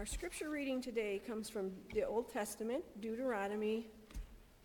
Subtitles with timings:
[0.00, 3.86] Our scripture reading today comes from the Old Testament, Deuteronomy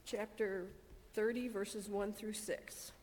[0.06, 0.68] chapter
[1.14, 2.94] 30, verses 1 through 6.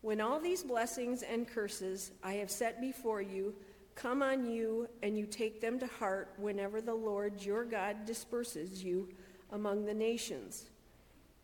[0.00, 3.54] When all these blessings and curses I have set before you
[3.94, 8.82] come on you, and you take them to heart whenever the Lord your God disperses
[8.82, 9.10] you
[9.52, 10.70] among the nations,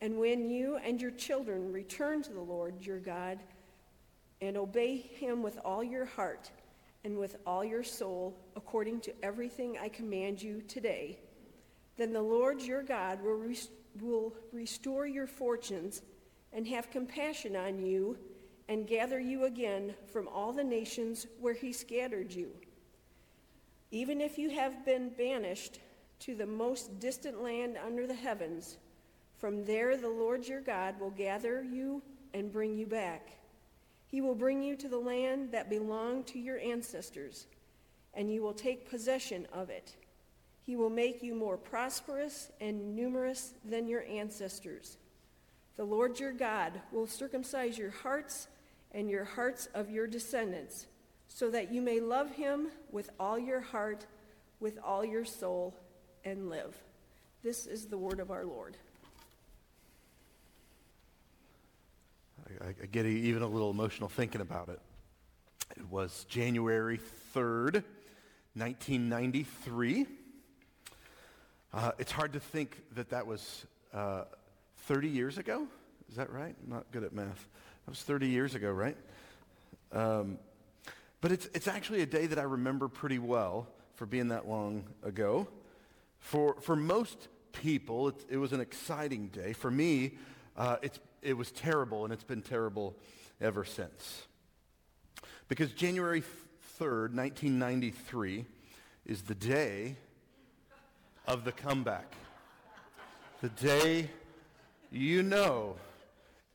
[0.01, 3.39] and when you and your children return to the Lord your God
[4.41, 6.51] and obey him with all your heart,
[7.07, 11.21] and with all your soul, according to everything I command you today,
[11.97, 13.41] then the Lord your God will,
[14.01, 16.03] will restore your fortunes
[16.53, 18.19] and have compassion on you
[18.69, 22.51] and gather you again from all the nations where he scattered you.
[23.93, 25.79] Even if you have been banished
[26.19, 28.79] to the most distant land under the heavens,
[29.37, 32.03] from there the Lord your God will gather you
[32.35, 33.31] and bring you back.
[34.07, 37.47] He will bring you to the land that belonged to your ancestors,
[38.15, 39.97] and you will take possession of it.
[40.63, 44.97] He will make you more prosperous and numerous than your ancestors.
[45.77, 48.49] The Lord your God will circumcise your hearts
[48.93, 50.87] and your hearts of your descendants,
[51.29, 54.07] so that you may love him with all your heart,
[54.61, 55.75] with all your soul,
[56.25, 56.77] and live.
[57.43, 58.77] This is the word of our Lord.
[62.61, 64.81] I, I get even a little emotional thinking about it.
[65.77, 67.01] It was January
[67.35, 67.83] 3rd,
[68.55, 70.07] 1993.
[71.73, 74.25] Uh, it's hard to think that that was uh,
[74.87, 75.67] 30 years ago.
[76.09, 76.55] Is that right?
[76.65, 77.49] I'm not good at math.
[77.85, 78.97] That was 30 years ago, right?
[79.93, 80.39] Um,
[81.21, 84.85] but it's, it's actually a day that I remember pretty well for being that long
[85.03, 85.49] ago.
[86.21, 89.53] For, for most people, it, it was an exciting day.
[89.53, 90.13] For me,
[90.57, 92.95] uh, it's, it was terrible, and it's been terrible
[93.41, 94.27] ever since.
[95.49, 96.23] Because January
[96.79, 98.45] 3rd, 1993,
[99.05, 99.97] is the day
[101.27, 102.15] of the comeback.
[103.41, 104.09] The day
[104.93, 105.77] you know,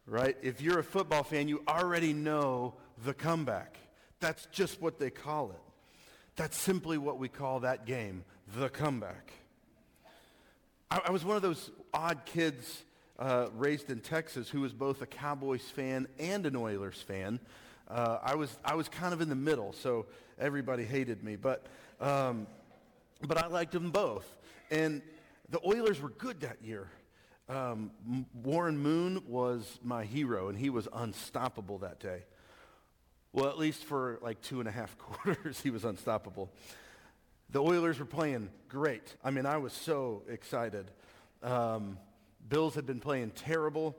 [0.06, 0.38] right?
[0.42, 2.76] If you're a football fan, you already know
[3.06, 3.76] the comeback.
[4.22, 5.62] That's just what they call it.
[6.38, 8.24] That's simply what we call that game,
[8.56, 9.34] the comeback.
[10.90, 12.84] I, I was one of those odd kids
[13.22, 17.40] uh, raised in Texas who was both a Cowboys fan and an Oilers fan.
[17.88, 20.08] Uh, I, was, I was kind of in the middle, so
[20.40, 21.36] everybody hated me.
[21.36, 21.68] But,
[22.00, 22.48] um,
[23.22, 24.26] but I liked them both.
[24.72, 25.04] And
[25.50, 26.90] the Oilers were good that year.
[27.48, 27.92] Um,
[28.42, 32.24] Warren Moon was my hero, and he was unstoppable that day.
[33.34, 36.52] Well, at least for like two and a half quarters, he was unstoppable.
[37.52, 39.16] The Oilers were playing great.
[39.24, 40.90] I mean, I was so excited.
[41.44, 42.00] Um,
[42.52, 43.96] Bills had been playing terrible.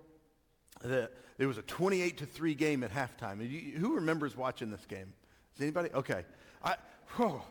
[0.82, 3.40] The, it was a 28 to 3 game at halftime.
[3.50, 5.14] You, who remembers watching this game?
[5.56, 5.88] Is anybody?
[5.94, 6.24] Okay.
[6.62, 6.76] I,
[7.18, 7.42] oh,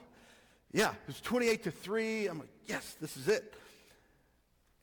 [0.72, 2.28] yeah, it was 28 to 3.
[2.28, 3.56] I'm like, yes, this is it.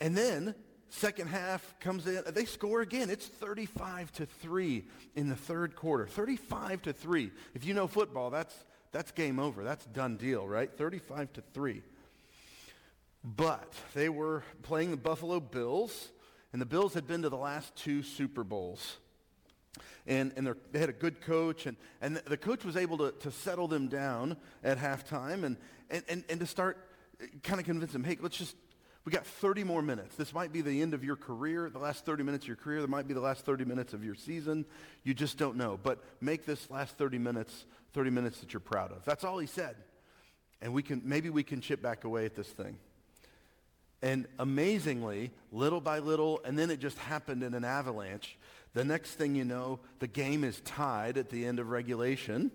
[0.01, 0.57] And then
[0.89, 3.11] second half comes in, they score again.
[3.11, 4.85] It's 35 to 3
[5.15, 6.09] in the third quarter.
[6.09, 7.31] 35 to 3.
[7.55, 8.55] If you know football, that's
[8.91, 9.63] that's game over.
[9.63, 10.71] That's done deal, right?
[10.77, 11.83] 35 to 3.
[13.37, 16.11] But they were playing the Buffalo Bills,
[16.53, 18.97] and the Bills had been to the last two Super Bowls.
[20.07, 23.31] And, and they had a good coach, and, and the coach was able to, to
[23.31, 25.59] settle them down at halftime and,
[25.91, 26.79] and, and, and to start
[27.43, 28.57] kind of convince them, hey, let's just,
[29.05, 30.17] we got 30 more minutes.
[30.17, 32.79] This might be the end of your career, the last 30 minutes of your career.
[32.79, 34.65] There might be the last 30 minutes of your season.
[35.03, 35.79] You just don't know.
[35.83, 39.05] But make this last 30 minutes 30 minutes that you're proud of.
[39.05, 39.77] That's all he said.
[40.61, 42.79] And we can, maybe we can chip back away at this thing.
[44.01, 48.39] And amazingly, little by little, and then it just happened in an avalanche.
[48.75, 52.51] The next thing you know, the game is tied at the end of regulation.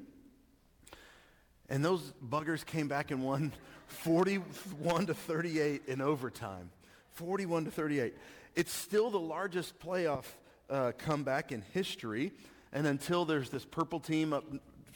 [1.69, 3.51] And those buggers came back and won
[3.87, 6.69] 41 to 38 in overtime.
[7.11, 8.13] 41 to 38.
[8.55, 10.25] It's still the largest playoff
[10.69, 12.31] uh, comeback in history.
[12.71, 14.45] And until there's this purple team up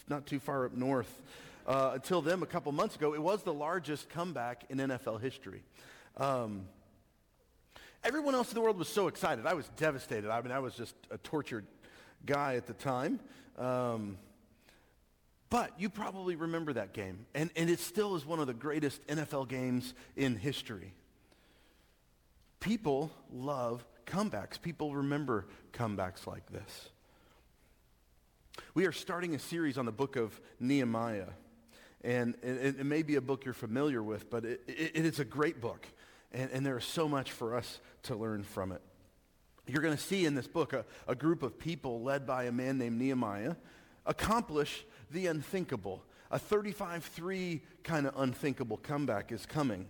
[0.09, 1.21] not too far up north.
[1.65, 5.63] Uh, until then, a couple months ago, it was the largest comeback in NFL history.
[6.17, 6.67] Um,
[8.03, 9.45] everyone else in the world was so excited.
[9.45, 10.29] I was devastated.
[10.29, 11.65] I mean, I was just a tortured
[12.25, 13.19] guy at the time.
[13.57, 14.17] Um,
[15.49, 17.25] but you probably remember that game.
[17.33, 20.93] And, and it still is one of the greatest NFL games in history.
[22.59, 24.61] People love comebacks.
[24.61, 26.89] People remember comebacks like this.
[28.73, 31.29] We are starting a series on the book of Nehemiah.
[32.03, 35.25] And it, may be a book you're familiar with, but it, it, it is a
[35.25, 35.87] great book.
[36.31, 38.81] And, and there is so much for us to learn from it.
[39.67, 42.51] You're going to see in this book a, a group of people led by a
[42.51, 43.55] man named Nehemiah
[44.05, 46.03] accomplish the unthinkable.
[46.31, 49.87] a 35-3 kind of unthinkable comeback is coming.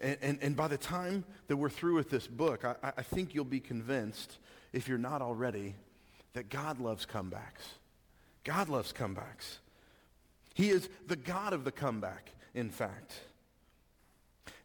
[0.00, 3.34] And, and, and, by the time that we're through with this book, I, I think
[3.34, 4.38] you'll be convinced,
[4.72, 5.74] if you're not already,
[6.34, 7.78] that God loves comebacks.
[8.44, 9.58] God loves comebacks.
[10.54, 13.20] He is the God of the comeback, in fact.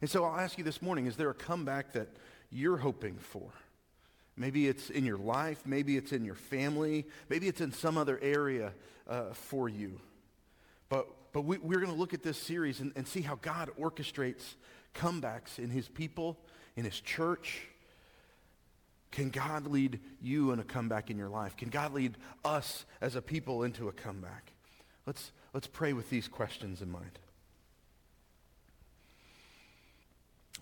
[0.00, 2.08] And so I'll ask you this morning, is there a comeback that
[2.50, 3.50] you're hoping for?
[4.36, 5.62] Maybe it's in your life.
[5.66, 7.06] Maybe it's in your family.
[7.28, 8.72] Maybe it's in some other area
[9.08, 10.00] uh, for you.
[10.88, 13.70] But, but we, are going to look at this series and, and see how God
[13.78, 14.54] orchestrates
[14.94, 16.38] comebacks in his people,
[16.76, 17.62] in his church.
[19.10, 21.56] Can God lead you in a comeback in your life?
[21.56, 24.52] Can God lead us as a people into a comeback?
[25.06, 27.18] Let's, let's pray with these questions in mind.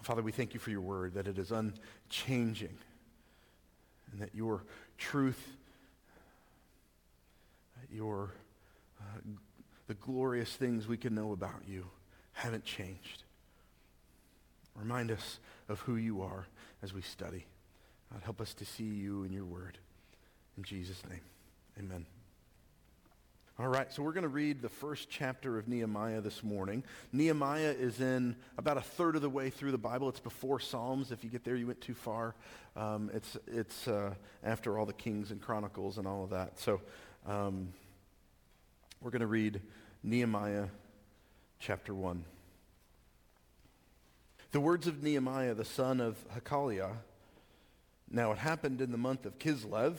[0.03, 2.77] Father, we thank you for your word, that it is unchanging,
[4.13, 4.65] and that your
[4.99, 5.41] truth,
[7.93, 8.31] your,
[9.01, 9.21] uh,
[9.87, 11.87] the glorious things we can know about you
[12.33, 13.25] haven't changed.
[14.75, 15.39] Remind us
[15.69, 16.47] of who you are
[16.83, 17.45] as we study.
[18.13, 19.79] God, help us to see you in your word.
[20.57, 21.21] In Jesus' name,
[21.79, 22.07] amen.
[23.61, 26.83] All right, so we're going to read the first chapter of Nehemiah this morning.
[27.13, 30.09] Nehemiah is in about a third of the way through the Bible.
[30.09, 31.13] It's before Psalms.
[31.13, 32.35] If you get there, you went too far.
[32.75, 36.59] Um, it's it's uh, after all the Kings and Chronicles and all of that.
[36.59, 36.81] So
[37.27, 37.75] um,
[39.03, 39.61] we're going to read
[40.03, 40.69] Nehemiah
[41.59, 42.25] chapter 1.
[44.53, 46.95] The words of Nehemiah, the son of Hachaliah.
[48.11, 49.99] Now it happened in the month of Kislev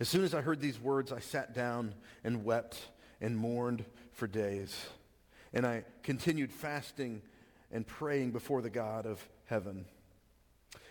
[0.00, 1.94] As soon as I heard these words, I sat down
[2.24, 2.78] and wept
[3.20, 4.74] and mourned for days.
[5.52, 7.20] And I continued fasting
[7.70, 9.84] and praying before the God of heaven.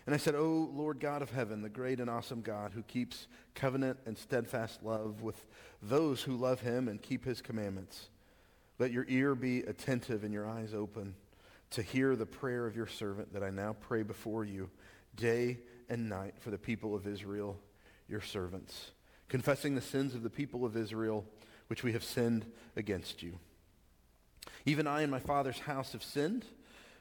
[0.05, 3.27] And I said, O Lord God of heaven, the great and awesome God who keeps
[3.55, 5.43] covenant and steadfast love with
[5.81, 8.09] those who love him and keep his commandments,
[8.77, 11.15] let your ear be attentive and your eyes open
[11.71, 14.69] to hear the prayer of your servant that I now pray before you
[15.15, 15.57] day
[15.89, 17.59] and night for the people of Israel,
[18.07, 18.91] your servants
[19.29, 21.25] confessing the sins of the people of Israel,
[21.67, 22.45] which we have sinned
[22.75, 23.39] against you.
[24.65, 26.45] Even I and my father's house have sinned.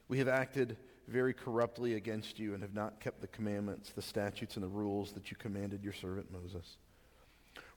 [0.08, 0.76] We have acted
[1.08, 5.12] very corruptly against you and have not kept the commandments, the statutes, and the rules
[5.12, 6.76] that you commanded your servant Moses.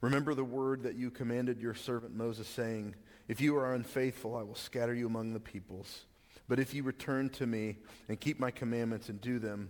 [0.01, 2.95] Remember the word that you commanded your servant Moses, saying,
[3.27, 6.05] If you are unfaithful, I will scatter you among the peoples.
[6.47, 7.77] But if you return to me
[8.09, 9.69] and keep my commandments and do them,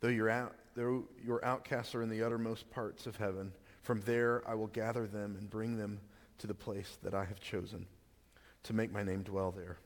[0.00, 3.52] though your, out, though your outcasts are in the uttermost parts of heaven,
[3.82, 6.00] from there I will gather them and bring them
[6.38, 7.86] to the place that I have chosen
[8.64, 9.78] to make my name dwell there.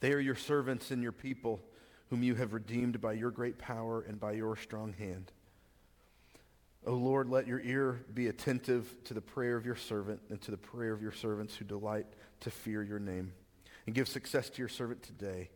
[0.00, 1.60] They are your servants and your people
[2.10, 5.32] whom you have redeemed by your great power and by your strong hand.
[6.84, 10.50] O Lord, let your ear be attentive to the prayer of your servant and to
[10.50, 12.06] the prayer of your servants who delight
[12.40, 13.32] to fear your name.
[13.86, 15.50] And give success to your servant today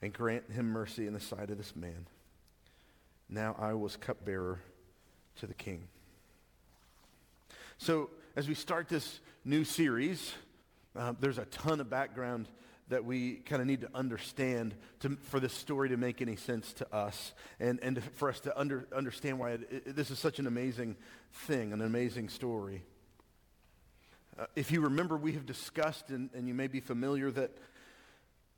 [0.00, 2.06] and grant him mercy in the sight of this man.
[3.28, 4.60] Now I was cupbearer
[5.36, 5.88] to the king.
[7.78, 10.32] So as we start this new series,
[10.96, 12.48] uh, there's a ton of background
[12.88, 16.72] that we kind of need to understand to, for this story to make any sense
[16.74, 20.38] to us and, and for us to under, understand why it, it, this is such
[20.38, 20.94] an amazing
[21.32, 22.82] thing, an amazing story.
[24.38, 27.50] Uh, if you remember, we have discussed, and, and you may be familiar, that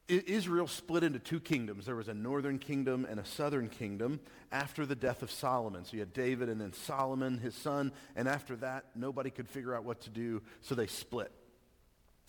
[0.08, 1.86] Israel split into two kingdoms.
[1.86, 4.20] There was a northern kingdom and a southern kingdom
[4.52, 5.84] after the death of Solomon.
[5.84, 9.74] So you had David and then Solomon, his son, and after that, nobody could figure
[9.74, 11.32] out what to do, so they split.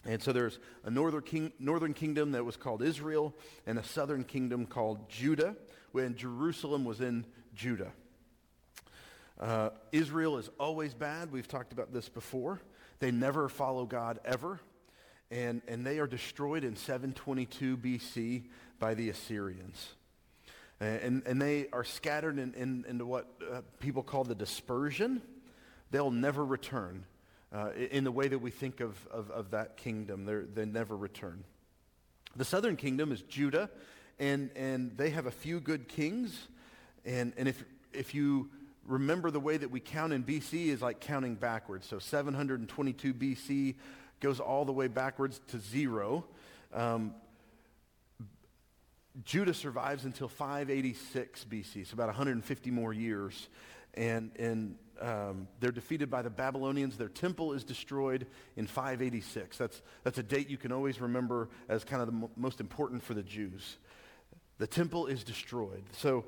[0.05, 4.23] And so there's a northern, king, northern kingdom that was called Israel and a southern
[4.23, 5.55] kingdom called Judah,
[5.91, 7.91] when Jerusalem was in Judah.
[9.39, 11.31] Uh, Israel is always bad.
[11.31, 12.59] We've talked about this before.
[12.99, 14.59] They never follow God ever
[15.31, 18.43] and, and they are destroyed in 722 BC
[18.79, 19.93] by the Assyrians.
[20.79, 25.21] And, and they are scattered in, in, into what uh, people call the dispersion.
[25.89, 27.05] They'll never return
[27.51, 30.25] uh, in the way that we think of, of, of that kingdom.
[30.25, 31.43] They're, they never return.
[32.35, 33.69] The southern kingdom is Judah,
[34.19, 36.47] and, and they have a few good kings.
[37.05, 38.49] And, and if, if you
[38.85, 41.87] remember the way that we count in BC is like counting backwards.
[41.87, 43.75] So 722 BC
[44.19, 46.25] goes all the way backwards to zero.
[46.73, 47.13] Um,
[49.23, 53.49] Judah survives until 586 BC, so about 150 more years.
[53.95, 56.97] And, and um, they're defeated by the Babylonians.
[56.97, 59.57] Their temple is destroyed in 586.
[59.57, 63.03] That's, that's a date you can always remember as kind of the mo- most important
[63.03, 63.77] for the Jews.
[64.59, 65.83] The temple is destroyed.
[65.93, 66.25] So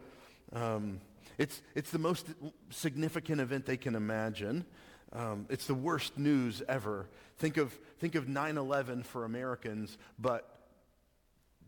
[0.53, 0.99] um,
[1.37, 2.27] it's, it's the most
[2.69, 4.65] significant event they can imagine.
[5.13, 7.07] Um, it's the worst news ever.
[7.39, 10.47] Think of, think of 9-11 for Americans, but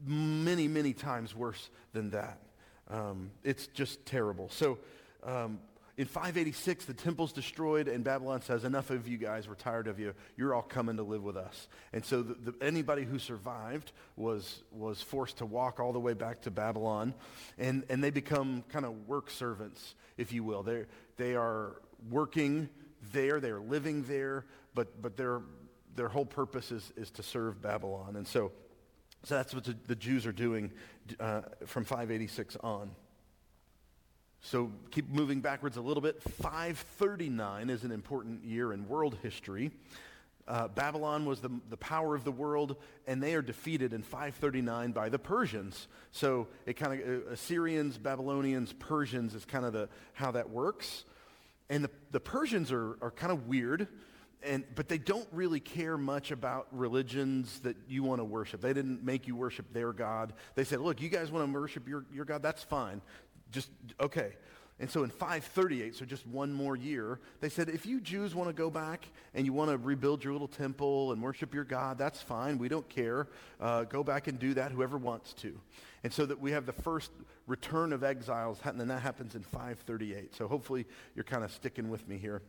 [0.05, 2.39] many, many times worse than that.
[2.89, 4.49] Um, it's just terrible.
[4.49, 4.79] So
[5.23, 5.59] um,
[5.97, 9.99] in 586, the temple's destroyed, and Babylon says, enough of you guys, we're tired of
[9.99, 10.13] you.
[10.35, 11.67] You're all coming to live with us.
[11.93, 16.13] And so the, the, anybody who survived was, was forced to walk all the way
[16.13, 17.13] back to Babylon,
[17.57, 20.63] and, and they become kind of work servants, if you will.
[20.63, 20.87] They're,
[21.17, 22.69] they are working
[23.13, 25.41] there, they're living there, but, but their,
[25.95, 28.15] their whole purpose is, is to serve Babylon.
[28.15, 28.51] And so
[29.23, 30.71] so that's what the, the Jews are doing
[31.19, 32.91] uh, from 586 on.
[34.41, 36.21] So keep moving backwards a little bit.
[36.23, 39.71] 539 is an important year in world history.
[40.47, 44.91] Uh, Babylon was the, the power of the world, and they are defeated in 539
[44.91, 45.87] by the Persians.
[46.11, 51.05] So it kind of uh, Assyrians, Babylonians, Persians is kind of the how that works.
[51.69, 53.87] And the, the Persians are, are kind of weird
[54.43, 58.61] and, but they don't really care much about religions that you want to worship.
[58.61, 60.33] They didn't make you worship their God.
[60.55, 62.41] They said, look, you guys want to worship your, your God?
[62.41, 63.01] That's fine.
[63.51, 63.69] Just,
[63.99, 64.33] okay.
[64.79, 68.49] And so in 538, so just one more year, they said, if you Jews want
[68.49, 69.05] to go back
[69.35, 72.57] and you want to rebuild your little temple and worship your God, that's fine.
[72.57, 73.27] We don't care.
[73.59, 75.55] Uh, go back and do that, whoever wants to.
[76.03, 77.11] And so that we have the first
[77.45, 80.33] return of exiles, and that happens in 538.
[80.33, 82.41] So hopefully you're kind of sticking with me here.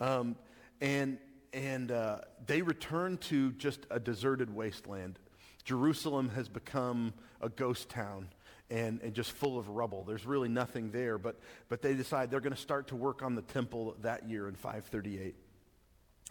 [0.00, 0.36] Um,
[0.80, 1.18] and,
[1.52, 5.18] and uh, they return to just a deserted wasteland.
[5.64, 8.28] Jerusalem has become a ghost town
[8.70, 10.04] and, and just full of rubble.
[10.04, 13.34] There's really nothing there, but, but they decide they're going to start to work on
[13.34, 15.34] the temple that year in 538.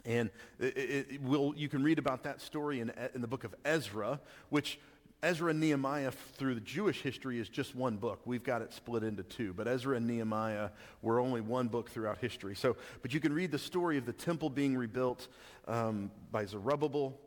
[0.05, 3.55] And it, it, will, you can read about that story in, in the book of
[3.65, 4.79] Ezra, which
[5.25, 8.21] Ezra and Nehemiah through the Jewish history is just one book.
[8.25, 9.53] We've got it split into two.
[9.53, 10.69] But Ezra and Nehemiah
[11.01, 12.55] were only one book throughout history.
[12.55, 15.27] So, but you can read the story of the temple being rebuilt
[15.67, 17.19] um, by Zerubbabel.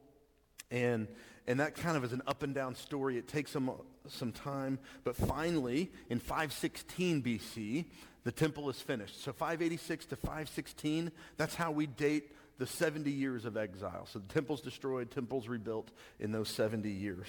[0.70, 1.08] And,
[1.48, 3.18] and that kind of is an up and down story.
[3.18, 3.72] It takes some,
[4.06, 4.78] some time.
[5.02, 7.86] But finally, in 516 BC,
[8.22, 9.24] the temple is finished.
[9.24, 14.06] So 586 to 516, that's how we date the 70 years of exile.
[14.06, 15.90] So the temple's destroyed, temple's rebuilt
[16.20, 17.26] in those 70 years.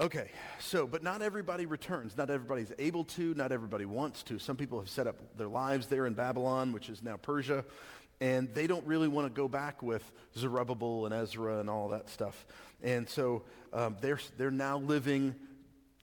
[0.00, 2.16] Okay, so, but not everybody returns.
[2.16, 3.34] Not everybody's able to.
[3.34, 4.38] Not everybody wants to.
[4.38, 7.64] Some people have set up their lives there in Babylon, which is now Persia,
[8.20, 12.08] and they don't really want to go back with Zerubbabel and Ezra and all that
[12.10, 12.46] stuff.
[12.80, 15.34] And so um, they're, they're now living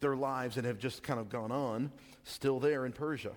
[0.01, 1.89] their lives and have just kind of gone on,
[2.25, 3.31] still there in Persia.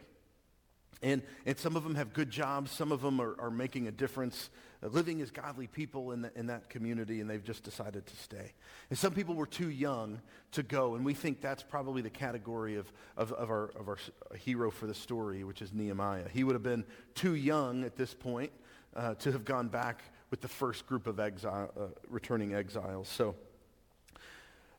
[1.03, 2.73] And, and some of them have good jobs.
[2.73, 4.51] Some of them are, are making a difference,
[4.83, 8.53] living as godly people in, the, in that community, and they've just decided to stay.
[8.91, 10.21] And some people were too young
[10.53, 13.99] to go, and we think that's probably the category of, of, of, our, of our
[14.37, 16.29] hero for the story, which is Nehemiah.
[16.33, 18.53] He would have been too young at this point
[18.95, 23.09] uh, to have gone back with the first group of exile, uh, returning exiles.
[23.09, 23.35] So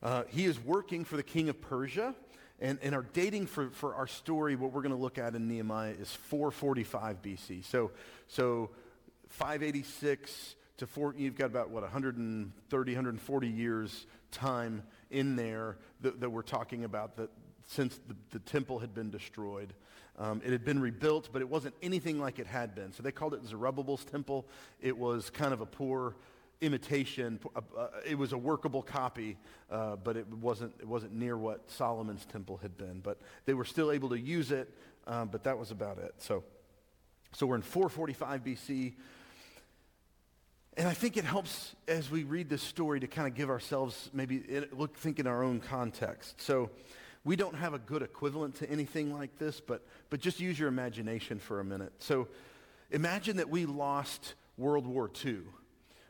[0.01, 2.15] uh, he is working for the king of Persia.
[2.61, 5.47] And, and our dating for, for our story, what we're going to look at in
[5.47, 7.63] Nehemiah is 445 BC.
[7.63, 7.91] So,
[8.27, 8.71] so
[9.29, 16.29] 586 to 4, you've got about, what, 130, 140 years time in there that, that
[16.29, 17.29] we're talking about that
[17.67, 19.73] since the, the temple had been destroyed.
[20.17, 22.91] Um, it had been rebuilt, but it wasn't anything like it had been.
[22.91, 24.47] So they called it Zerubbabel's temple.
[24.81, 26.15] It was kind of a poor
[26.61, 27.39] imitation.
[28.05, 29.37] It was a workable copy,
[29.71, 32.99] uh, but it wasn't, it wasn't near what Solomon's temple had been.
[32.99, 34.73] But they were still able to use it,
[35.07, 36.15] um, but that was about it.
[36.17, 36.43] So,
[37.33, 38.93] so we're in 445 BC.
[40.77, 44.09] And I think it helps as we read this story to kind of give ourselves
[44.13, 46.41] maybe eh, look think in our own context.
[46.41, 46.69] So
[47.25, 50.69] we don't have a good equivalent to anything like this, but but just use your
[50.69, 51.93] imagination for a minute.
[51.99, 52.27] So
[52.91, 55.39] imagine that we lost World War II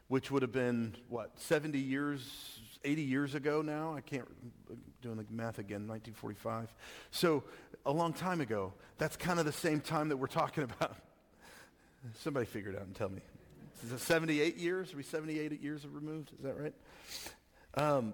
[0.10, 3.94] which would have been, what, 70 years, 80 years ago now?
[3.94, 4.28] I can't,
[5.04, 6.74] doing the math again, 1945.
[7.12, 7.44] So
[7.86, 8.74] a long time ago.
[8.98, 10.98] That's kind of the same time that we're talking about.
[12.16, 13.22] Somebody figure it out and tell me.
[13.84, 14.94] Is it 78 years?
[14.94, 16.32] Are we 78 years removed?
[16.38, 16.74] Is that right?
[17.76, 18.14] Um,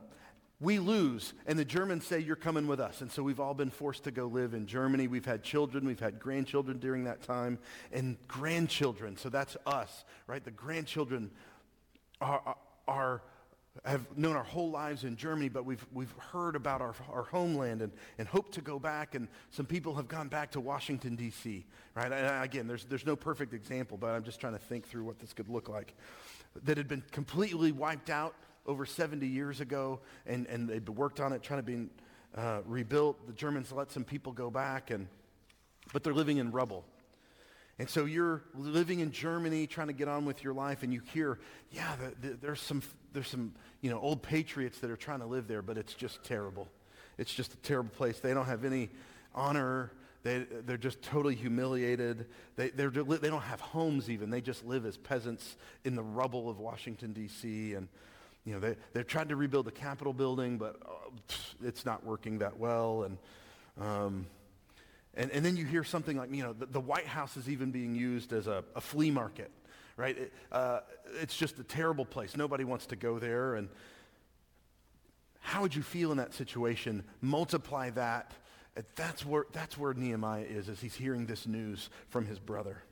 [0.61, 3.01] we lose, and the Germans say, You're coming with us.
[3.01, 5.07] And so we've all been forced to go live in Germany.
[5.07, 7.59] We've had children, we've had grandchildren during that time,
[7.91, 9.17] and grandchildren.
[9.17, 10.43] So that's us, right?
[10.43, 11.31] The grandchildren
[12.21, 12.55] are,
[12.87, 13.21] are
[13.83, 17.81] have known our whole lives in Germany, but we've, we've heard about our, our homeland
[17.81, 19.15] and, and hope to go back.
[19.15, 22.11] And some people have gone back to Washington, D.C., right?
[22.11, 25.19] And again, there's, there's no perfect example, but I'm just trying to think through what
[25.19, 25.93] this could look like.
[26.63, 31.33] That had been completely wiped out over 70 years ago, and, and they'd worked on
[31.33, 31.87] it, trying to be
[32.35, 33.27] uh, rebuilt.
[33.27, 35.07] The Germans let some people go back, and,
[35.93, 36.85] but they're living in rubble.
[37.77, 41.01] And so you're living in Germany, trying to get on with your life, and you
[41.13, 41.39] hear,
[41.71, 42.81] yeah, the, the, there's some,
[43.15, 46.23] there's some, you know, old patriots that are trying to live there, but it's just
[46.23, 46.67] terrible.
[47.17, 48.19] It's just a terrible place.
[48.19, 48.89] They don't have any
[49.33, 49.91] honor.
[50.23, 52.27] They, they're just totally humiliated.
[52.55, 54.29] They, they're, they don't have homes even.
[54.29, 57.73] They just live as peasants in the rubble of Washington, D.C.
[57.73, 57.87] And,
[58.43, 62.39] you know, they, they're trying to rebuild the Capitol building, but uh, it's not working
[62.39, 63.03] that well.
[63.03, 63.17] And,
[63.79, 64.25] um,
[65.15, 67.71] and, and then you hear something like, you know, the, the White House is even
[67.71, 69.51] being used as a, a flea market,
[69.97, 70.17] right?
[70.17, 70.79] It, uh,
[71.21, 72.35] it's just a terrible place.
[72.35, 73.55] Nobody wants to go there.
[73.55, 73.69] And
[75.39, 77.03] how would you feel in that situation?
[77.21, 78.31] Multiply that.
[78.95, 82.83] That's where, that's where Nehemiah is as he's hearing this news from his brother.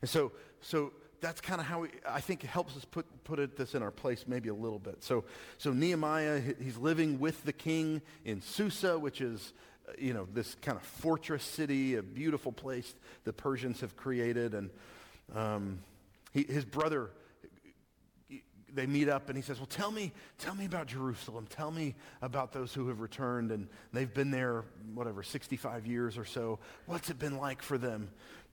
[0.00, 3.38] And so, so that's kind of how we, I think it helps us put, put
[3.38, 5.04] it, this in our place maybe a little bit.
[5.04, 5.24] So,
[5.58, 9.52] so Nehemiah, he's living with the king in Susa, which is
[9.96, 12.94] you know, this kind of fortress city, a beautiful place
[13.24, 14.54] the Persians have created.
[14.54, 14.70] And
[15.34, 15.80] um,
[16.32, 17.10] he, his brother,
[18.72, 21.46] they meet up and he says, well, tell me, tell me about Jerusalem.
[21.48, 26.24] Tell me about those who have returned and they've been there, whatever, 65 years or
[26.24, 26.58] so.
[26.86, 28.10] What's it been like for them?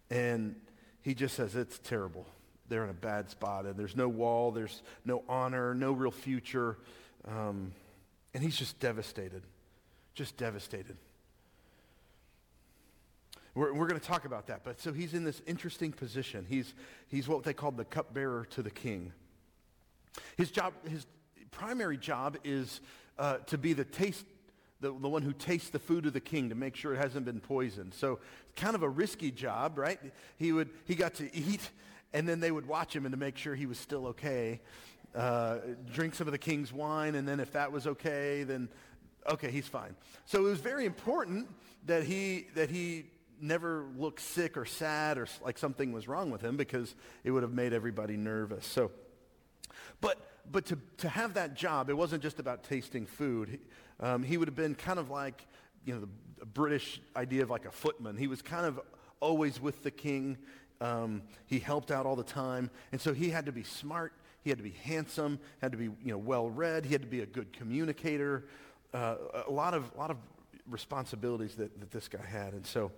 [0.10, 0.56] And
[1.02, 2.26] he just says, it's terrible.
[2.68, 6.78] They're in a bad spot and there's no wall, there's no honor, no real future.
[7.28, 7.74] Um,
[8.34, 9.44] and he's just devastated,
[10.14, 10.98] just devastated.
[13.56, 14.64] We're, we're going to talk about that.
[14.64, 16.46] But so he's in this interesting position.
[16.48, 16.74] He's,
[17.08, 19.14] he's what they called the cupbearer to the king.
[20.38, 21.08] His job, his
[21.52, 22.82] primary job is
[23.18, 24.26] uh, to be the taste,
[24.82, 27.26] the, the one who tastes the food of the king to make sure it hasn't
[27.26, 27.94] been poisoned.
[27.94, 28.20] So
[28.56, 30.00] kind of a risky job, right?
[30.38, 31.72] He would, he got to eat
[32.16, 34.62] and then they would watch him and to make sure he was still okay.
[35.14, 35.58] Uh,
[35.94, 38.70] drink some of the king's wine, and then if that was okay, then
[39.30, 39.96] okay, he's fine.
[40.26, 41.48] So it was very important
[41.86, 43.06] that he that he
[43.42, 47.44] never look sick or sad or like something was wrong with him because it would
[47.44, 48.66] have made everybody nervous.
[48.66, 48.92] So,
[50.02, 50.18] but,
[50.52, 53.60] but to, to have that job, it wasn't just about tasting food.
[54.00, 55.46] Um, he would have been kind of like,
[55.86, 58.18] you know, the British idea of like a footman.
[58.18, 58.80] He was kind of
[59.20, 60.38] always with the king.
[60.82, 62.70] Um, he helped out all the time.
[62.92, 64.14] And so he had to be smart.
[64.44, 66.86] He had to be handsome, had to be, you know, well-read.
[66.86, 68.46] He had to be a good communicator.
[68.94, 69.16] Uh,
[69.48, 70.18] a lot of, lot of
[70.70, 72.54] responsibilities that, that this guy had.
[72.54, 72.92] And so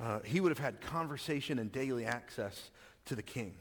[0.00, 2.70] uh, he would have had conversation and daily access
[3.06, 3.54] to the king.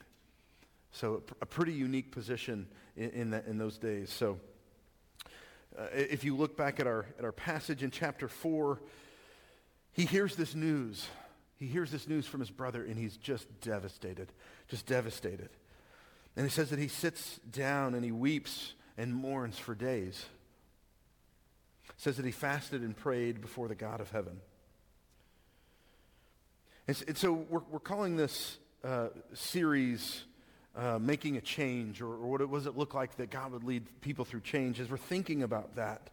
[0.91, 4.11] So a, pretty unique position in, in, in those days.
[4.11, 4.39] So
[5.77, 8.79] uh, if you look back at our, at our passage in chapter 4,
[9.91, 11.07] he hears this news.
[11.57, 14.31] He hears this news from his brother, and he's just devastated,
[14.67, 15.49] just devastated.
[16.35, 20.25] And he says that he sits down and he weeps and mourns for days.
[21.97, 24.41] says that he fasted and prayed before the God of heaven.
[26.87, 30.23] And, and so we're, we're calling this uh, series
[30.75, 33.63] uh, Making a Change, or, or what it, does it look like that God would
[33.63, 36.09] lead people through change as we're thinking about that.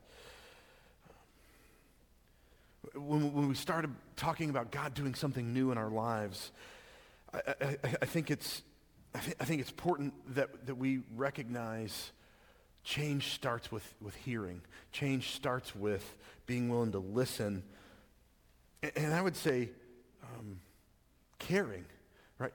[2.94, 6.52] When, when we started talking about God doing something new in our lives,
[7.34, 8.62] I, I, I think it's,
[9.14, 12.12] I, th- I think it's important that, that we recognize
[12.84, 14.60] change starts with, with hearing.
[14.92, 16.14] Change starts with
[16.46, 17.62] being willing to listen.
[18.82, 19.70] And, and I would say
[21.40, 21.84] caring,
[22.38, 22.52] right?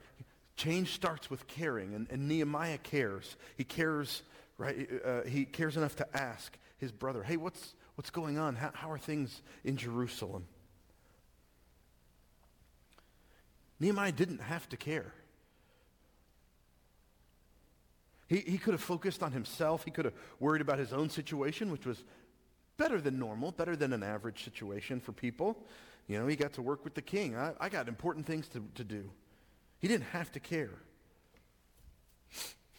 [0.56, 3.36] Change starts with caring, and, and Nehemiah cares.
[3.58, 4.22] He cares,
[4.56, 4.88] right?
[5.04, 8.56] Uh, he cares enough to ask his brother, hey, what's, what's going on?
[8.56, 10.46] How, how are things in Jerusalem?
[13.78, 15.12] Nehemiah didn't have to care.
[18.28, 19.84] He, he could have focused on himself.
[19.84, 22.02] He could have worried about his own situation, which was
[22.76, 25.58] better than normal, better than an average situation for people.
[26.06, 27.36] You know, he got to work with the king.
[27.36, 29.10] I, I got important things to, to do.
[29.78, 30.70] He didn't have to care.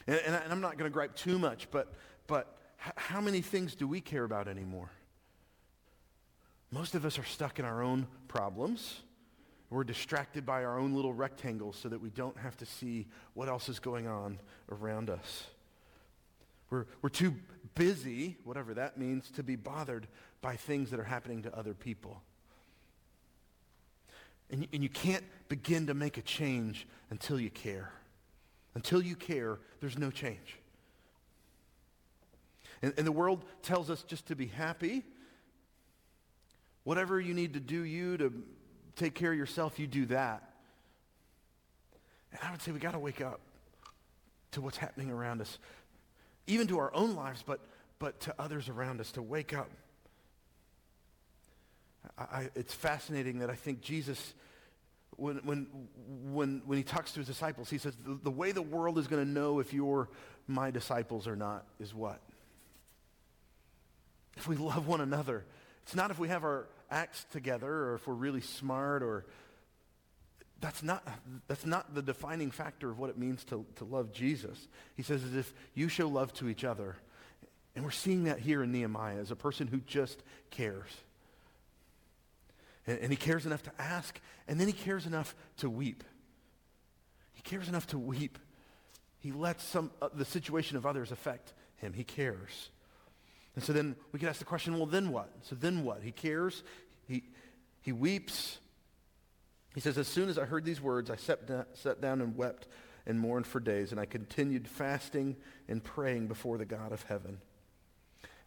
[0.07, 1.93] And, and, I, am not going to gripe too much, but,
[2.27, 4.89] but h- how many things do we care about anymore?
[6.71, 9.01] Most of us are stuck in our own problems.
[9.69, 13.49] We're distracted by our own little rectangles so that we don't have to see what
[13.49, 14.39] else is going on
[14.71, 15.45] around us.
[16.69, 17.35] We're, we're too
[17.75, 20.07] busy, whatever that means, to be bothered
[20.41, 22.21] by things that are happening to other people.
[24.49, 27.91] And you, and you can't begin to make a change until you care.
[28.75, 30.57] Until you care, there's no change.
[32.81, 35.03] And, and the world tells us just to be happy.
[36.83, 38.31] Whatever you need to do, you to
[38.95, 40.53] take care of yourself, you do that.
[42.31, 43.39] And I would say we got to wake up
[44.51, 45.59] to what's happening around us,
[46.45, 47.59] even to our own lives, but,
[47.99, 49.69] but to others around us, to wake up.
[52.17, 54.33] I, it's fascinating that I think Jesus,
[55.15, 55.67] when, when,
[56.31, 59.07] when, when he talks to his disciples, he says, the, the way the world is
[59.07, 60.09] going to know if you're
[60.47, 62.21] my disciples or not is what?
[64.37, 65.45] If we love one another.
[65.83, 69.25] It's not if we have our acts together or if we're really smart or
[70.59, 71.07] that's not,
[71.47, 74.67] that's not the defining factor of what it means to, to love Jesus.
[74.95, 76.95] He says, as if you show love to each other.
[77.75, 80.89] And we're seeing that here in Nehemiah as a person who just cares.
[82.87, 86.03] And, and he cares enough to ask, and then he cares enough to weep.
[87.33, 88.39] He cares enough to weep.
[89.19, 91.93] He lets some, uh, the situation of others affect him.
[91.93, 92.69] He cares.
[93.55, 95.29] And so then we could ask the question, well, then what?
[95.43, 96.01] So then what?
[96.03, 96.63] He cares.
[97.07, 97.23] He,
[97.81, 98.59] he weeps.
[99.73, 102.35] He says, As soon as I heard these words, I sat down, sat down and
[102.35, 102.67] wept
[103.05, 107.39] and mourned for days, and I continued fasting and praying before the God of heaven.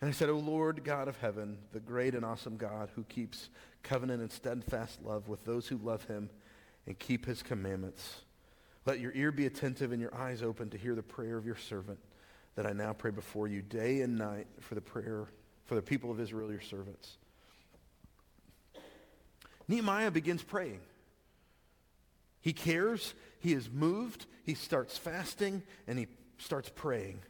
[0.01, 3.51] And I said, O Lord God of heaven, the great and awesome God who keeps
[3.83, 6.31] covenant and steadfast love with those who love him
[6.87, 8.23] and keep his commandments.
[8.87, 11.57] Let your ear be attentive and your eyes open to hear the prayer of your
[11.57, 11.99] servant
[12.57, 15.29] that I now pray before you day and night for the prayer
[15.67, 17.17] for the people of Israel, your servants.
[19.69, 20.81] Nehemiah begins praying.
[22.41, 26.09] He cares, he is moved, he starts fasting, and he
[26.39, 27.21] starts praying.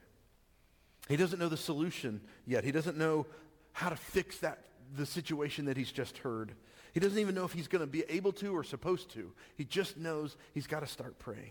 [1.10, 2.62] He doesn't know the solution yet.
[2.62, 3.26] He doesn't know
[3.72, 4.60] how to fix that
[4.96, 6.52] the situation that he's just heard.
[6.92, 9.32] He doesn't even know if he's going to be able to or supposed to.
[9.56, 11.50] He just knows he's got to start praying.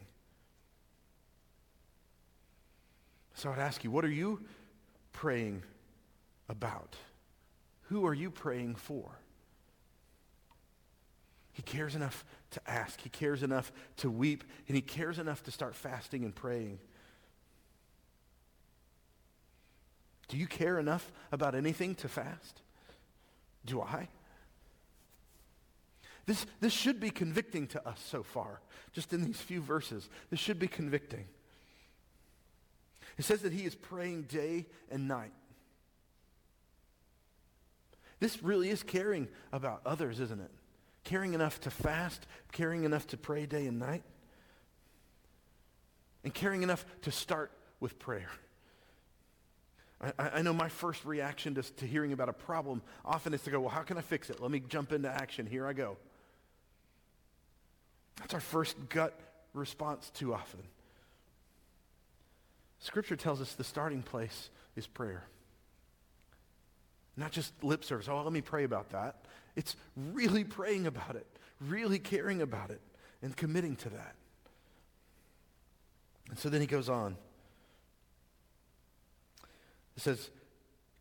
[3.33, 4.45] So I'd ask you, what are you
[5.11, 5.63] praying
[6.47, 6.95] about?
[7.89, 9.11] Who are you praying for?
[11.51, 13.01] He cares enough to ask.
[13.01, 14.45] He cares enough to weep.
[14.69, 16.79] And he cares enough to start fasting and praying.
[20.29, 22.61] Do you care enough about anything to fast?
[23.65, 24.07] Do I?
[26.25, 28.61] This, this should be convicting to us so far,
[28.93, 30.09] just in these few verses.
[30.29, 31.27] This should be convicting.
[33.17, 35.33] It says that he is praying day and night.
[38.19, 40.51] This really is caring about others, isn't it?
[41.03, 44.03] caring enough to fast, caring enough to pray day and night,
[46.23, 48.29] and caring enough to start with prayer.
[50.01, 53.51] I, I know my first reaction to, to hearing about a problem often is to
[53.51, 54.41] go, well, how can I fix it?
[54.41, 55.45] Let me jump into action.
[55.45, 55.97] Here I go.
[58.17, 59.19] That's our first gut
[59.53, 60.61] response too often.
[62.79, 65.23] Scripture tells us the starting place is prayer.
[67.17, 68.07] Not just lip service.
[68.07, 69.17] Oh, let me pray about that.
[69.57, 71.27] It's really praying about it,
[71.59, 72.79] really caring about it,
[73.21, 74.15] and committing to that.
[76.29, 77.17] And so then he goes on.
[79.99, 80.29] It says,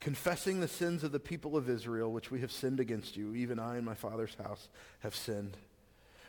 [0.00, 3.60] confessing the sins of the people of Israel, which we have sinned against you, even
[3.60, 4.68] I and my father's house
[5.04, 5.56] have sinned.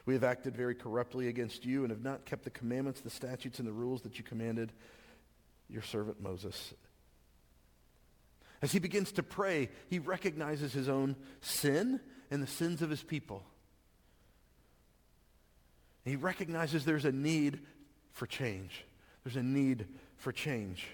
[0.06, 3.58] We have acted very corruptly against you and have not kept the commandments, the statutes,
[3.58, 4.72] and the rules that you commanded
[5.68, 6.76] your servant Moses.
[8.62, 13.02] As he begins to pray, he recognizes his own sin and the sins of his
[13.02, 13.44] people.
[16.06, 17.62] he recognizes there's a need
[18.12, 18.86] for change.
[19.24, 20.86] There's a need for change.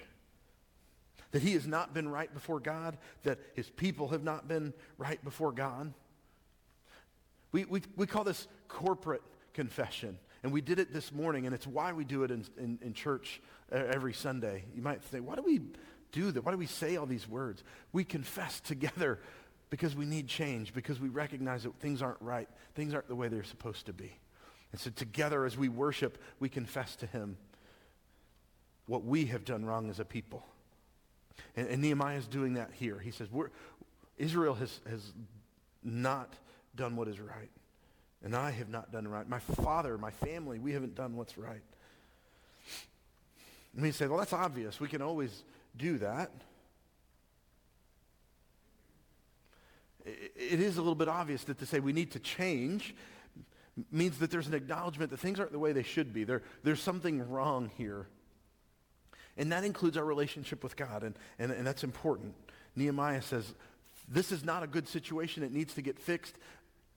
[1.35, 5.21] That he has not been right before God, that his people have not been right
[5.21, 5.93] before God.
[7.51, 9.21] We, we, we call this corporate
[9.53, 10.17] confession.
[10.43, 12.93] And we did it this morning, and it's why we do it in, in, in
[12.93, 14.63] church every Sunday.
[14.73, 15.59] You might say, why do we
[16.13, 16.45] do that?
[16.45, 17.65] Why do we say all these words?
[17.91, 19.19] We confess together
[19.69, 22.47] because we need change, because we recognize that things aren't right.
[22.75, 24.13] Things aren't the way they're supposed to be.
[24.71, 27.35] And so together as we worship, we confess to him
[28.87, 30.45] what we have done wrong as a people.
[31.55, 32.99] And, and Nehemiah is doing that here.
[32.99, 33.27] He says,
[34.17, 35.13] Israel has, has
[35.83, 36.33] not
[36.75, 37.51] done what is right.
[38.23, 39.27] And I have not done right.
[39.27, 41.61] My father, my family, we haven't done what's right.
[43.73, 44.79] And we say, well, that's obvious.
[44.79, 45.43] We can always
[45.77, 46.31] do that.
[50.05, 52.95] it is a little bit obvious that to say we need to change
[53.91, 56.23] means that there's an acknowledgement that things aren't the way they should be.
[56.23, 58.07] There, there's something wrong here.
[59.37, 62.33] And that includes our relationship with God, and, and, and that's important.
[62.75, 63.53] Nehemiah says,
[64.07, 65.43] this is not a good situation.
[65.43, 66.35] It needs to get fixed.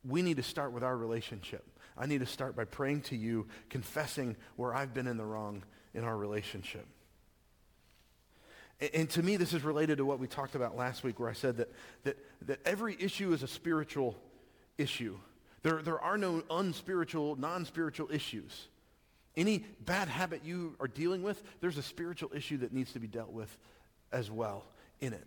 [0.06, 1.64] We need to start with our relationship.
[1.96, 5.64] I need to start by praying to you, confessing where I've been in the wrong
[5.94, 6.86] in our relationship.
[8.80, 11.28] And, and to me, this is related to what we talked about last week where
[11.28, 11.72] I said that,
[12.04, 14.16] that, that every issue is a spiritual
[14.76, 15.18] issue.
[15.62, 18.68] There, there are no unspiritual, non-spiritual issues.
[19.36, 23.06] Any bad habit you are dealing with, there's a spiritual issue that needs to be
[23.06, 23.56] dealt with
[24.12, 24.64] as well
[25.00, 25.26] in it.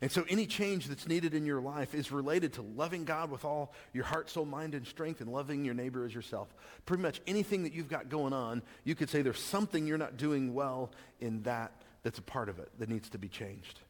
[0.00, 3.44] And so any change that's needed in your life is related to loving God with
[3.44, 6.54] all your heart, soul, mind, and strength and loving your neighbor as yourself.
[6.86, 10.16] Pretty much anything that you've got going on, you could say there's something you're not
[10.16, 11.72] doing well in that
[12.04, 13.80] that's a part of it that needs to be changed.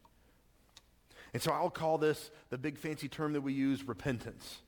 [1.31, 4.61] And so I'll call this the big fancy term that we use, repentance.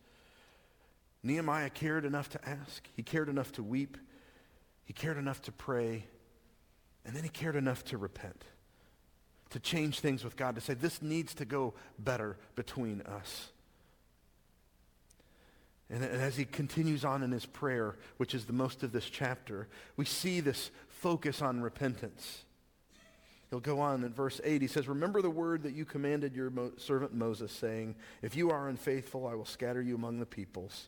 [1.23, 2.87] Nehemiah cared enough to ask.
[2.95, 3.97] He cared enough to weep.
[4.85, 6.05] He cared enough to pray.
[7.05, 8.43] And then he cared enough to repent
[9.51, 13.49] to change things with God, to say this needs to go better between us.
[15.89, 19.67] And, as he continues on in his prayer, which is the most of this chapter,
[19.97, 22.45] we see this focus on repentance.
[23.49, 24.61] He'll go on in verse 8.
[24.61, 28.69] He says, Remember the word that you commanded your servant Moses, saying, If you are
[28.69, 30.87] unfaithful, I will scatter you among the peoples.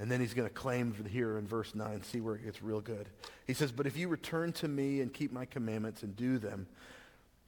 [0.00, 2.80] And then he's going to claim here in verse 9, see where it gets real
[2.80, 3.08] good.
[3.46, 6.66] He says, But if you return to me and keep my commandments and do them,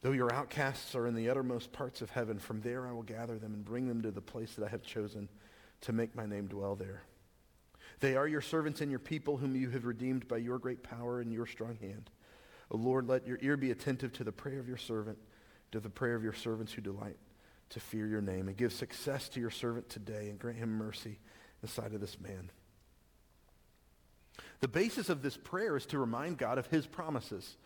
[0.02, 3.38] Though your outcasts are in the uttermost parts of heaven, from there I will gather
[3.38, 5.28] them and bring them to the place that I have chosen
[5.82, 7.02] to make my name dwell there.
[8.00, 11.20] They are your servants and your people whom you have redeemed by your great power
[11.20, 12.10] and your strong hand.
[12.72, 15.18] O Lord, let your ear be attentive to the prayer of your servant,
[15.70, 17.18] to the prayer of your servants who delight
[17.70, 18.48] to fear your name.
[18.48, 21.20] And give success to your servant today and grant him mercy
[21.62, 22.50] the sight of this man.
[24.60, 27.56] The basis of this prayer is to remind God of his promises.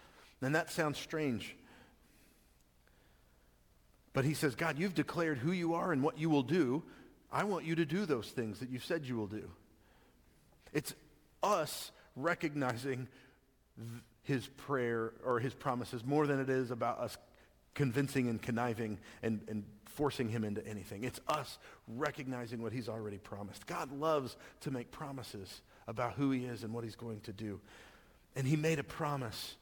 [0.40, 1.56] And that sounds strange
[4.16, 6.82] but he says, God, you've declared who you are and what you will do.
[7.30, 9.50] I want you to do those things that you said you will do.
[10.72, 10.94] It's
[11.42, 13.08] us recognizing
[14.22, 17.18] his prayer or his promises more than it is about us
[17.74, 19.64] convincing and conniving and, and
[19.96, 21.04] forcing him into anything.
[21.04, 23.66] It's us recognizing what he's already promised.
[23.66, 27.60] God loves to make promises about who he is and what he's going to do.
[28.36, 29.56] And he made a promise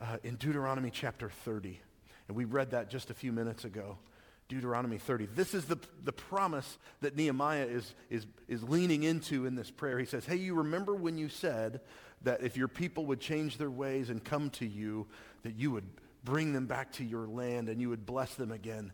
[0.00, 1.80] uh, in Deuteronomy chapter 30.
[2.26, 3.98] And we read that just a few minutes ago.
[4.48, 5.26] Deuteronomy 30.
[5.26, 9.98] This is the, the promise that Nehemiah is, is, is leaning into in this prayer.
[9.98, 11.80] He says, hey, you remember when you said
[12.22, 15.06] that if your people would change their ways and come to you,
[15.42, 15.86] that you would
[16.24, 18.92] bring them back to your land and you would bless them again.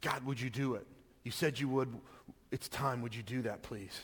[0.00, 0.86] God, would you do it?
[1.24, 1.92] You said you would.
[2.52, 3.02] It's time.
[3.02, 4.00] Would you do that, please?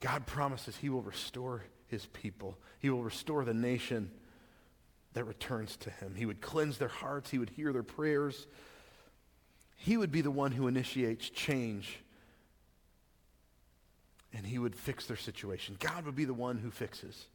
[0.00, 2.58] God promises he will restore his people.
[2.80, 4.10] He will restore the nation
[5.14, 6.14] that returns to him.
[6.14, 7.30] He would cleanse their hearts.
[7.30, 8.46] He would hear their prayers.
[9.76, 12.00] He would be the one who initiates change.
[14.32, 15.76] And he would fix their situation.
[15.78, 17.26] God would be the one who fixes.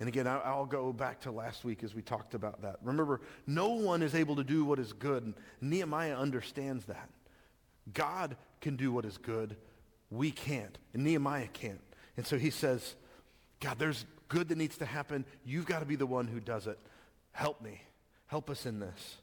[0.00, 2.76] And again, I'll go back to last week as we talked about that.
[2.82, 5.34] Remember, no one is able to do what is good.
[5.60, 7.08] Nehemiah understands that.
[7.92, 9.56] God can do what is good.
[10.10, 10.76] We can't.
[10.92, 11.80] And Nehemiah can't.
[12.16, 12.96] And so he says,
[13.60, 15.24] God, there's good that needs to happen.
[15.44, 16.78] You've got to be the one who does it.
[17.32, 17.80] Help me.
[18.26, 19.16] Help us in this.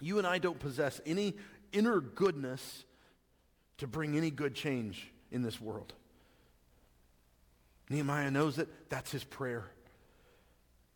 [0.00, 1.34] You and I don't possess any
[1.72, 2.84] inner goodness
[3.78, 5.94] to bring any good change in this world.
[7.88, 8.68] Nehemiah knows it.
[8.88, 9.64] that's his prayer,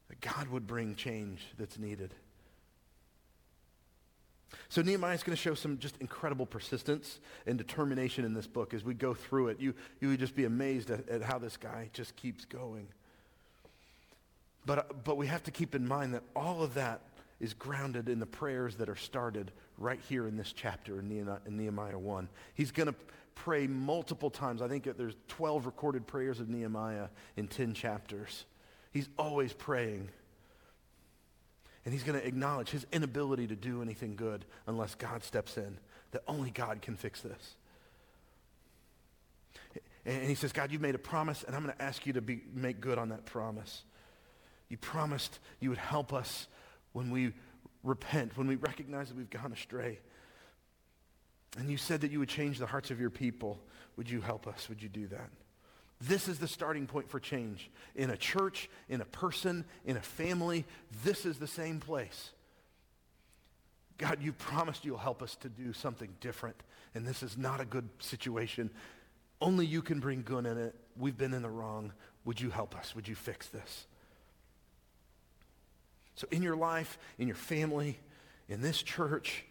[0.09, 2.15] that God would bring change that's needed.
[4.69, 8.75] So Nehemiah is going to show some just incredible persistence and determination in this book
[8.75, 9.61] as we go through it.
[9.61, 12.89] You, you would just be amazed at, at how this guy just keeps going.
[14.67, 17.03] But, but we have to keep in mind that all of that
[17.41, 21.99] is grounded in the prayers that are started right here in this chapter in Nehemiah
[21.99, 22.29] 1.
[22.55, 22.95] He's going to
[23.35, 24.63] pray multiple times.
[24.63, 28.45] I think there's 12 recorded prayers of Nehemiah in 10 chapters.
[28.93, 30.09] He's always praying.
[31.85, 35.79] And he's going to acknowledge his inability to do anything good unless God steps in,
[36.11, 37.55] that only God can fix this.
[40.05, 42.21] And he says, God, you've made a promise, and I'm going to ask you to
[42.21, 43.83] be, make good on that promise.
[44.69, 46.47] You promised you would help us
[46.93, 47.33] when we
[47.83, 49.99] repent, when we recognize that we've gone astray.
[51.59, 53.61] And you said that you would change the hearts of your people.
[53.97, 54.69] Would you help us?
[54.69, 55.31] Would you do that?
[56.01, 57.71] This is the starting point for change.
[57.95, 60.65] In a church, in a person, in a family,
[61.05, 62.31] this is the same place.
[63.99, 66.57] God, you promised you'll help us to do something different,
[66.95, 68.71] and this is not a good situation.
[69.43, 70.75] Only you can bring good in it.
[70.97, 71.93] We've been in the wrong.
[72.25, 72.95] Would you help us?
[72.95, 73.87] Would you fix this?
[76.15, 77.99] So in your life, in your family,
[78.49, 79.45] in this church,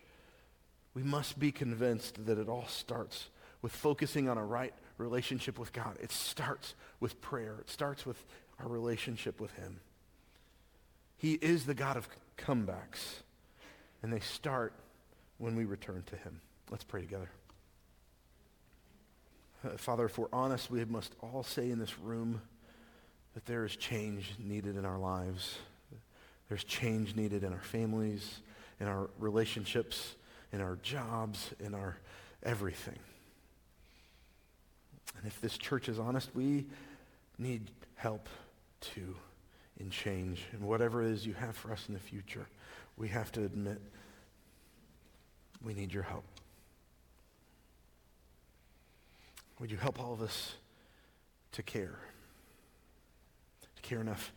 [0.94, 3.30] we must be convinced that it all starts
[3.62, 7.58] with focusing on a right relationship with God, it starts with prayer.
[7.62, 8.24] It starts with
[8.60, 9.80] our relationship with him.
[11.18, 13.22] He is the God of comebacks,
[14.02, 14.74] and they start
[15.38, 16.42] when we return to him.
[16.70, 17.30] Let's pray together.
[19.66, 22.42] Uh, Father, if we're honest, we must all say in this room
[23.34, 25.58] that there is change needed in our lives.
[26.48, 28.40] There's change needed in our families,
[28.80, 30.16] in our relationships,
[30.52, 31.98] in our jobs, in our
[32.44, 33.00] everything.
[35.18, 36.66] And if this church is honest, we
[37.38, 38.30] need help
[38.82, 39.16] too
[39.80, 40.46] in change.
[40.52, 42.48] And whatever it is you have for us in the future,
[42.98, 43.82] we have to admit
[45.64, 46.26] we need your help.
[49.60, 50.56] Would you help all of us
[51.52, 52.00] to care?
[53.76, 54.32] To care enough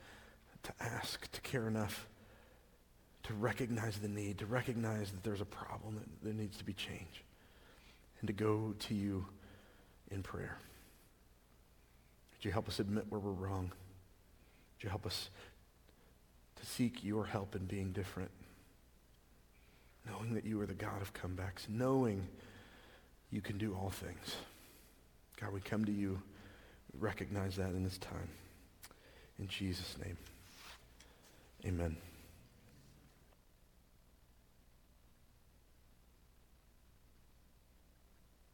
[0.64, 2.06] to ask, to care enough
[3.24, 6.72] to recognize the need, to recognize that there's a problem that there needs to be
[6.72, 7.22] changed,
[8.20, 9.24] and to go to you
[10.10, 10.58] in prayer.
[12.32, 13.70] Would you help us admit where we're wrong?
[14.76, 15.30] Would you help us
[16.56, 18.30] to seek your help in being different?
[20.08, 22.26] Knowing that you are the God of comebacks, knowing
[23.30, 24.36] you can do all things.
[25.40, 26.20] God, we come to you,
[26.92, 28.28] we recognize that in this time.
[29.38, 30.16] In Jesus' name,
[31.64, 31.96] amen.